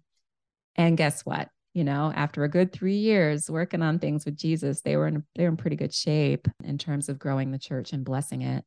[0.74, 4.80] And guess what you know after a good three years working on things with jesus
[4.80, 7.92] they were in they were in pretty good shape in terms of growing the church
[7.92, 8.64] and blessing it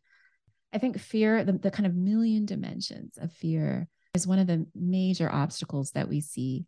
[0.73, 4.65] i think fear the, the kind of million dimensions of fear is one of the
[4.75, 6.67] major obstacles that we see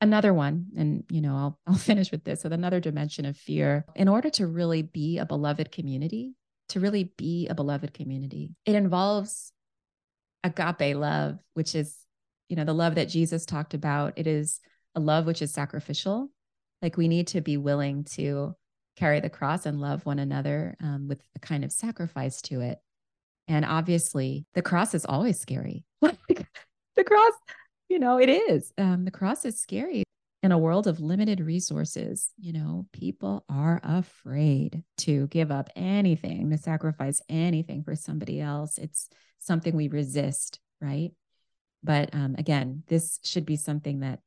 [0.00, 3.84] another one and you know I'll, I'll finish with this with another dimension of fear
[3.96, 6.34] in order to really be a beloved community
[6.70, 8.54] to really be a beloved community.
[8.64, 9.52] It involves
[10.42, 11.96] agape love, which is,
[12.48, 14.14] you know, the love that Jesus talked about.
[14.16, 14.60] It is
[14.94, 16.30] a love which is sacrificial.
[16.82, 18.54] Like we need to be willing to
[18.96, 22.78] carry the cross and love one another um, with a kind of sacrifice to it.
[23.48, 25.84] And obviously, the cross is always scary.
[26.00, 27.32] the cross,
[27.88, 28.72] you know, it is.
[28.78, 30.04] Um, the cross is scary.
[30.42, 36.48] In a world of limited resources, you know, people are afraid to give up anything,
[36.50, 38.78] to sacrifice anything for somebody else.
[38.78, 41.10] It's something we resist, right?
[41.82, 44.20] But um, again, this should be something that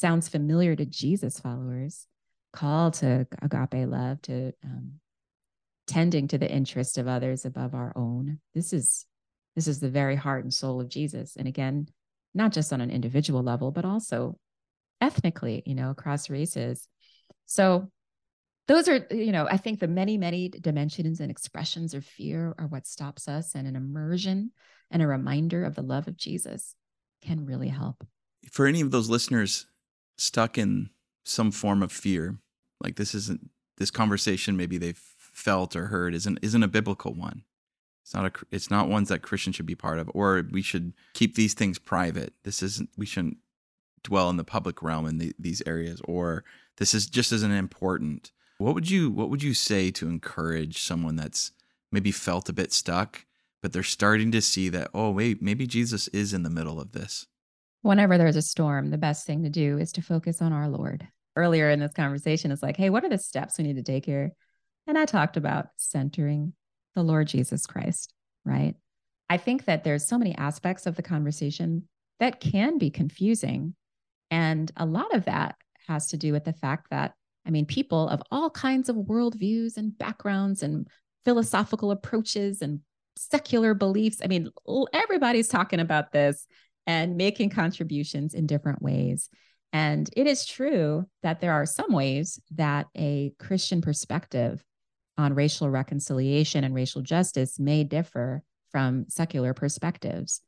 [0.00, 2.06] sounds familiar to Jesus followers
[2.52, 4.94] call to agape love, to um,
[5.86, 8.40] tending to the interest of others above our own.
[8.54, 9.06] This is
[9.56, 11.36] this is the very heart and soul of Jesus.
[11.36, 11.88] And again,
[12.34, 14.38] not just on an individual level, but also
[15.00, 16.86] ethnically, you know, across races.
[17.46, 17.90] So
[18.68, 22.68] those are, you know, I think the many, many dimensions and expressions of fear are
[22.68, 24.52] what stops us, and an immersion
[24.90, 26.74] and a reminder of the love of Jesus
[27.22, 28.06] can really help.
[28.52, 29.66] For any of those listeners
[30.20, 30.90] stuck in
[31.24, 32.38] some form of fear,
[32.82, 37.44] like this isn't this conversation maybe they've felt or heard isn't isn't a biblical one.
[38.02, 40.92] It's not a it's not ones that Christians should be part of, or we should
[41.14, 42.34] keep these things private.
[42.44, 43.38] This isn't we shouldn't
[44.02, 46.44] dwell in the public realm in the, these areas, or
[46.78, 48.32] this is just an important.
[48.58, 51.52] What would you what would you say to encourage someone that's
[51.92, 53.26] maybe felt a bit stuck,
[53.62, 56.92] but they're starting to see that oh wait maybe Jesus is in the middle of
[56.92, 57.26] this.
[57.82, 61.06] Whenever there's a storm, the best thing to do is to focus on our Lord.
[61.36, 64.04] Earlier in this conversation, it's like, hey, what are the steps we need to take
[64.04, 64.32] here?
[64.86, 66.52] And I talked about centering
[66.94, 68.12] the Lord Jesus Christ,
[68.44, 68.74] right?
[69.28, 71.88] I think that there's so many aspects of the conversation
[72.18, 73.74] that can be confusing.
[74.30, 75.54] And a lot of that
[75.86, 77.14] has to do with the fact that,
[77.46, 80.86] I mean, people of all kinds of worldviews and backgrounds and
[81.24, 82.80] philosophical approaches and
[83.16, 84.20] secular beliefs.
[84.22, 84.50] I mean,
[84.92, 86.46] everybody's talking about this
[86.86, 89.28] and making contributions in different ways.
[89.72, 94.64] And it is true that there are some ways that a Christian perspective
[95.16, 100.40] on racial reconciliation and racial justice may differ from secular perspectives.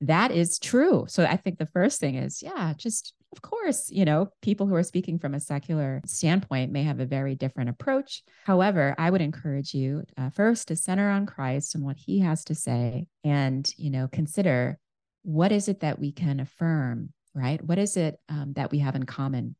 [0.00, 1.06] That is true.
[1.08, 4.74] So I think the first thing is, yeah, just of course, you know, people who
[4.74, 8.22] are speaking from a secular standpoint may have a very different approach.
[8.44, 12.44] However, I would encourage you uh, first to center on Christ and what he has
[12.44, 14.78] to say and, you know, consider
[15.26, 17.62] what is it that we can affirm, right?
[17.62, 19.56] What is it um, that we have in common?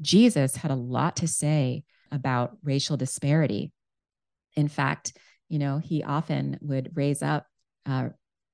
[0.00, 3.72] Jesus had a lot to say about racial disparity
[4.56, 5.16] in fact,
[5.48, 7.46] you know, he often would raise up
[7.86, 8.08] uh,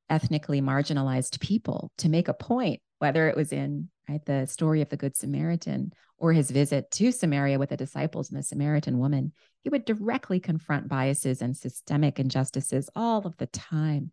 [0.09, 4.89] ethnically marginalized people to make a point, whether it was in right the story of
[4.89, 9.33] the Good Samaritan or his visit to Samaria with the disciples and the Samaritan woman.
[9.63, 14.13] He would directly confront biases and systemic injustices all of the time.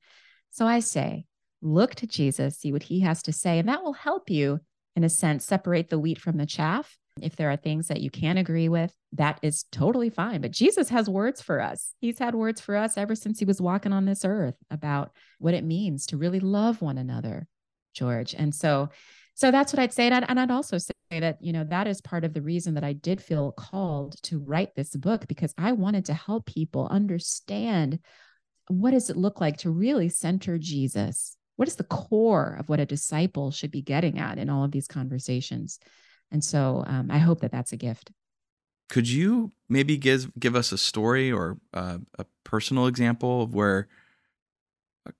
[0.50, 1.26] So I say,
[1.64, 4.60] look to Jesus, see what he has to say, and that will help you,
[4.96, 8.10] in a sense, separate the wheat from the chaff if there are things that you
[8.10, 10.42] can't agree with, that is totally fine.
[10.42, 11.94] But Jesus has words for us.
[12.00, 15.54] He's had words for us ever since he was walking on this earth about what
[15.54, 17.48] it means to really love one another,
[17.94, 18.34] George.
[18.34, 18.90] And so,
[19.36, 20.08] so that's what I'd say.
[20.08, 22.74] And I'd, and I'd also say that, you know, that is part of the reason
[22.74, 26.88] that I did feel called to write this book because I wanted to help people
[26.90, 28.00] understand
[28.70, 31.38] what does it look like to really center Jesus?
[31.56, 34.72] What is the core of what a disciple should be getting at in all of
[34.72, 35.80] these conversations?
[36.32, 38.12] And so um, I hope that that's a gift.
[38.90, 43.88] Could you maybe give give us a story or uh, a personal example of where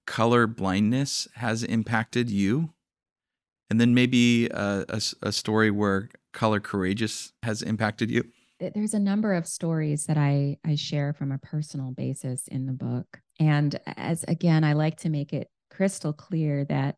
[0.06, 2.74] color blindness has impacted you,
[3.70, 8.24] and then maybe a, a, a story where color courageous has impacted you?
[8.60, 12.74] There's a number of stories that I I share from a personal basis in the
[12.74, 16.96] book, and as again, I like to make it crystal clear that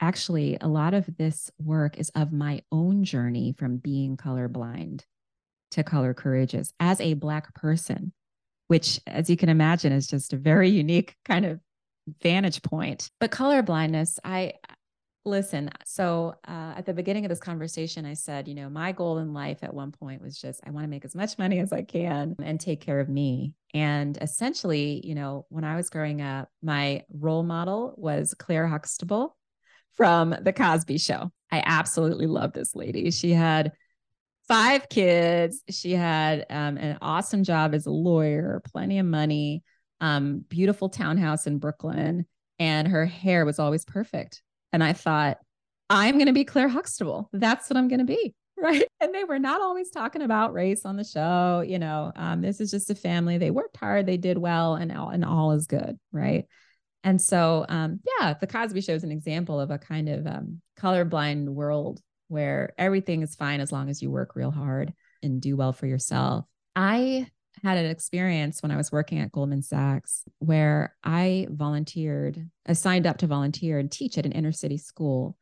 [0.00, 5.02] actually a lot of this work is of my own journey from being colorblind
[5.70, 8.12] to color courageous as a black person
[8.68, 11.60] which as you can imagine is just a very unique kind of
[12.22, 13.10] vantage point.
[13.20, 14.54] But color blindness i
[15.24, 19.18] listen so uh, at the beginning of this conversation i said you know my goal
[19.18, 21.72] in life at one point was just i want to make as much money as
[21.72, 26.22] i can and take care of me and essentially you know when i was growing
[26.22, 29.36] up my role model was claire huxtable
[29.98, 31.30] from The Cosby Show.
[31.50, 33.10] I absolutely love this lady.
[33.10, 33.72] She had
[34.46, 35.60] five kids.
[35.68, 39.64] She had um, an awesome job as a lawyer, plenty of money,
[40.00, 42.26] um, beautiful townhouse in Brooklyn,
[42.60, 44.40] and her hair was always perfect.
[44.72, 45.38] And I thought,
[45.90, 47.30] I'm going to be Claire Huxtable.
[47.32, 48.34] That's what I'm going to be.
[48.60, 48.84] right?
[49.00, 51.62] And they were not always talking about race on the show.
[51.66, 53.38] You know, um, this is just a family.
[53.38, 56.46] They worked hard, they did well, and all, and all is good, right?
[57.04, 60.60] And so, um, yeah, the Cosby Show is an example of a kind of um,
[60.78, 64.92] colorblind world where everything is fine as long as you work real hard
[65.22, 66.44] and do well for yourself.
[66.74, 67.28] I
[67.62, 73.06] had an experience when I was working at Goldman Sachs where I volunteered, I signed
[73.06, 75.36] up to volunteer and teach at an inner city school.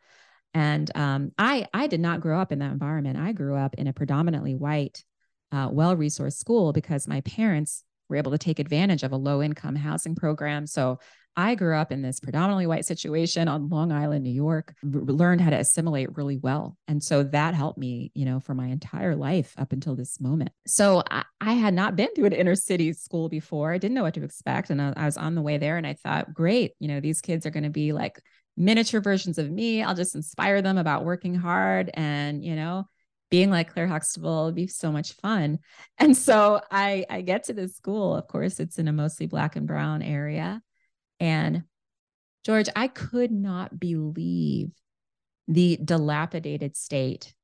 [0.55, 3.19] And um, I I did not grow up in that environment.
[3.19, 5.05] I grew up in a predominantly white,
[5.53, 10.15] uh, well-resourced school because my parents were able to take advantage of a low-income housing
[10.15, 10.67] program.
[10.67, 10.99] So
[11.39, 15.51] I grew up in this predominantly white situation on Long Island, New York, learned how
[15.51, 16.79] to assimilate really well.
[16.89, 20.51] And so that helped me, you know, for my entire life up until this moment.
[20.67, 23.73] So I, I had not been to an inner city school before.
[23.73, 24.71] I didn't know what to expect.
[24.71, 27.21] And I, I was on the way there and I thought, great, you know, these
[27.21, 28.19] kids are going to be like
[28.57, 29.83] miniature versions of me.
[29.83, 32.89] I'll just inspire them about working hard and, you know,
[33.31, 35.59] being like Claire Huxtable would be so much fun.
[35.99, 38.15] And so I I get to this school.
[38.15, 40.61] Of course, it's in a mostly black and brown area.
[41.21, 41.65] And
[42.45, 44.71] George, I could not believe
[45.49, 47.35] the dilapidated state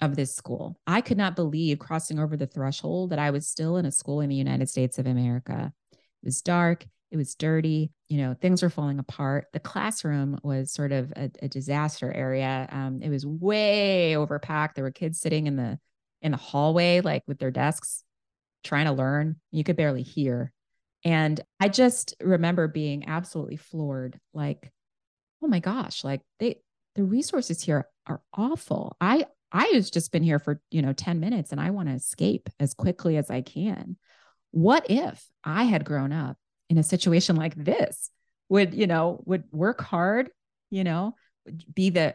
[0.00, 0.78] of this school.
[0.86, 4.20] I could not believe crossing over the threshold that I was still in a school
[4.20, 5.72] in the United States of America.
[5.92, 9.46] It was dark, it was dirty, you know, things were falling apart.
[9.52, 12.68] The classroom was sort of a, a disaster area.
[12.70, 14.74] Um, it was way overpacked.
[14.74, 15.78] There were kids sitting in the
[16.20, 18.02] in the hallway, like with their desks,
[18.64, 19.36] trying to learn.
[19.52, 20.52] You could barely hear.
[21.04, 24.72] And I just remember being absolutely floored like,
[25.42, 26.60] oh my gosh, like they,
[26.96, 28.96] the resources here are awful.
[29.00, 31.94] I, I has just been here for, you know, 10 minutes and I want to
[31.94, 33.96] escape as quickly as I can.
[34.50, 36.36] What if I had grown up
[36.68, 38.10] in a situation like this?
[38.48, 40.30] Would, you know, would work hard,
[40.70, 41.14] you know,
[41.74, 42.14] be the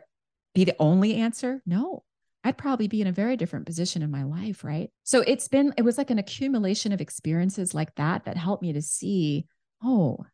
[0.54, 1.62] be the only answer?
[1.66, 2.04] No.
[2.45, 4.89] I'd probably be in a very different position in my life, right?
[5.04, 8.74] So it's been, it was like an accumulation of experiences like that that helped me
[8.74, 9.47] to see,
[9.82, 10.26] oh,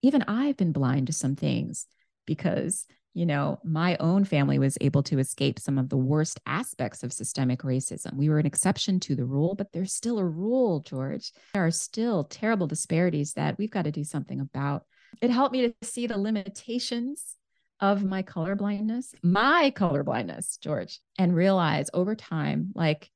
[0.00, 1.86] even I've been blind to some things
[2.26, 7.02] because, you know, my own family was able to escape some of the worst aspects
[7.02, 8.14] of systemic racism.
[8.14, 11.32] We were an exception to the rule, but there's still a rule, George.
[11.54, 14.84] There are still terrible disparities that we've got to do something about.
[15.20, 17.36] It helped me to see the limitations
[17.80, 23.10] of my color blindness, my color blindness, George, and realize over time, like,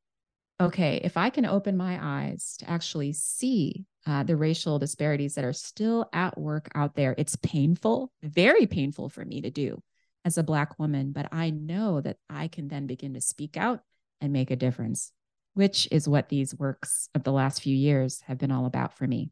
[0.60, 5.44] okay, if I can open my eyes to actually see uh, the racial disparities that
[5.44, 9.82] are still at work out there, it's painful, very painful for me to do
[10.24, 13.80] as a Black woman, but I know that I can then begin to speak out
[14.20, 15.12] and make a difference,
[15.54, 19.06] which is what these works of the last few years have been all about for
[19.06, 19.30] me.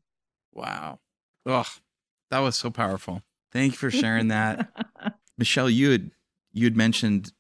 [0.53, 0.99] Wow.
[1.47, 1.67] Oh,
[2.31, 3.23] that was so powerful.
[3.53, 4.69] Thank you for sharing that.
[5.39, 6.11] Michelle, you had
[6.53, 7.33] you had mentioned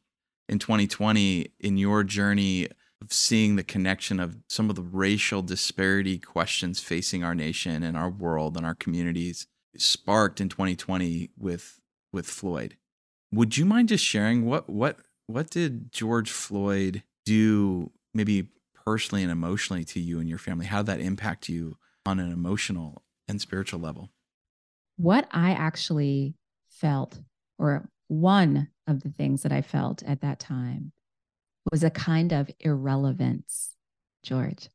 [0.48, 2.68] in 2020 in your journey
[3.02, 7.96] of seeing the connection of some of the racial disparity questions facing our nation and
[7.96, 9.46] our world and our communities
[9.76, 11.80] sparked in 2020 with
[12.12, 12.76] with Floyd.
[13.32, 18.48] Would you mind just sharing what what what did George Floyd do maybe
[18.84, 20.66] personally and emotionally to you and your family?
[20.66, 24.10] How did that impact you on an emotional and spiritual level?
[24.96, 26.34] What I actually
[26.68, 27.20] felt
[27.58, 30.92] or one of the things that I felt at that time
[31.70, 33.76] was a kind of irrelevance,
[34.22, 34.68] George,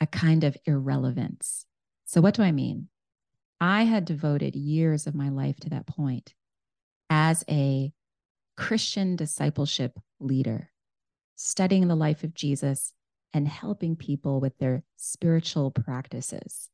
[0.00, 1.66] a kind of irrelevance.
[2.04, 2.88] So, what do I mean?
[3.60, 6.34] I had devoted years of my life to that point
[7.08, 7.92] as a
[8.56, 10.70] Christian discipleship leader,
[11.36, 12.92] studying the life of Jesus
[13.32, 16.68] and helping people with their spiritual practices.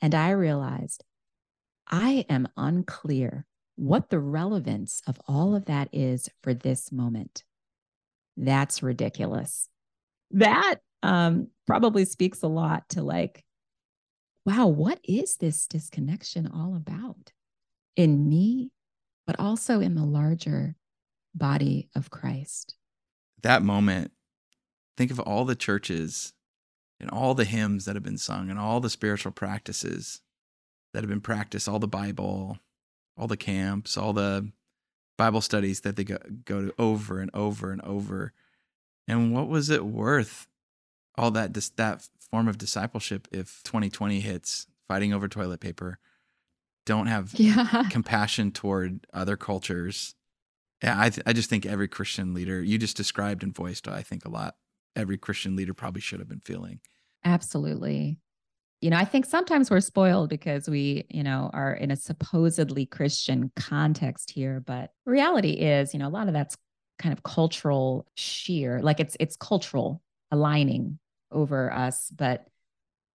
[0.00, 1.04] And I realized
[1.86, 7.44] I am unclear what the relevance of all of that is for this moment.
[8.40, 9.68] That's ridiculous.
[10.30, 13.44] That um, probably speaks a lot to like,
[14.46, 17.32] wow, what is this disconnection all about
[17.96, 18.70] in me,
[19.26, 20.74] but also in the larger
[21.34, 22.76] body of Christ?
[23.42, 24.12] That moment,
[24.96, 26.32] think of all the churches
[26.98, 30.22] and all the hymns that have been sung and all the spiritual practices
[30.94, 32.58] that have been practiced, all the Bible,
[33.18, 34.50] all the camps, all the
[35.20, 36.16] Bible studies that they go,
[36.46, 38.32] go to over and over and over.
[39.06, 40.48] And what was it worth
[41.18, 45.98] all that that form of discipleship if 2020 hits fighting over toilet paper,
[46.86, 47.84] don't have yeah.
[47.90, 50.14] compassion toward other cultures.
[50.82, 54.00] Yeah, I th- I just think every Christian leader you just described and voiced I
[54.00, 54.56] think a lot
[54.96, 56.80] every Christian leader probably should have been feeling.
[57.26, 58.16] Absolutely
[58.80, 62.86] you know, I think sometimes we're spoiled because we, you know, are in a supposedly
[62.86, 64.62] Christian context here.
[64.64, 66.56] But reality is, you know, a lot of that's
[66.98, 70.98] kind of cultural sheer, like it's it's cultural aligning
[71.30, 72.46] over us, but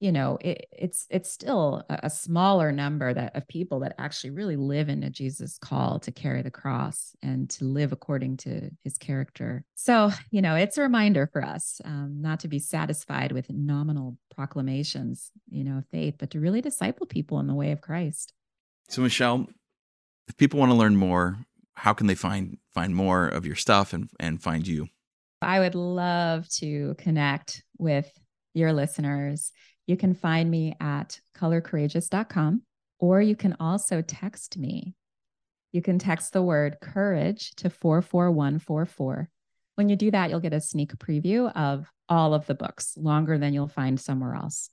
[0.06, 4.30] you know it, it's it's still a, a, smaller number that of people that actually
[4.30, 8.99] really live into jesus call to carry the cross and to live according to his
[8.99, 9.66] character.
[9.74, 14.16] So you know it's a reminder for us um, not to be satisfied with nominal
[14.36, 18.32] proclamations you know of faith but to really disciple people in the way of christ.
[18.89, 19.47] So michelle
[20.28, 21.39] if people want to learn more
[21.74, 24.88] how can they find find more of your stuff and and find you?
[25.41, 28.12] I would love to connect with
[28.56, 29.51] your listeners
[29.88, 32.62] you can find me at colorcourageous.com
[33.00, 34.96] or you can also text me.
[35.72, 39.30] You can text the word courage to 44144.
[39.76, 43.38] When you do that, you'll get a sneak preview of all of the books, longer
[43.38, 44.70] than you'll find somewhere else.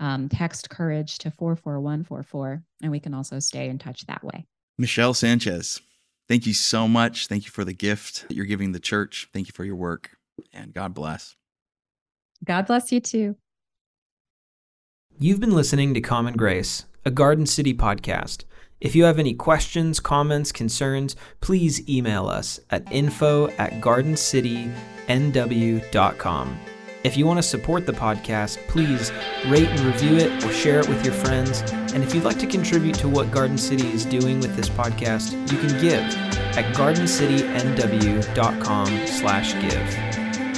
[0.00, 4.46] Um, text courage to 44144, and we can also stay in touch that way.
[4.78, 5.80] Michelle Sanchez,
[6.28, 7.26] thank you so much.
[7.26, 9.28] Thank you for the gift that you're giving the church.
[9.32, 10.16] Thank you for your work,
[10.52, 11.36] and God bless.
[12.44, 13.36] God bless you too.
[15.18, 18.44] You've been listening to Common Grace, a Garden City podcast.
[18.82, 26.60] If you have any questions, comments, concerns, please email us at info at gardencitynw.com.
[27.02, 29.10] If you want to support the podcast, please
[29.46, 31.62] rate and review it or share it with your friends.
[31.94, 35.32] And if you'd like to contribute to what Garden City is doing with this podcast,
[35.50, 36.02] you can give
[36.58, 39.88] at gardencitynw.com slash give.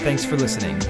[0.00, 0.80] Thanks for listening.